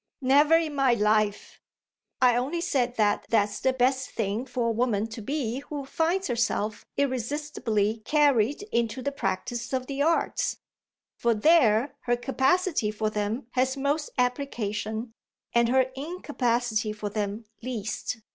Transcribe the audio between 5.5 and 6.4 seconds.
who finds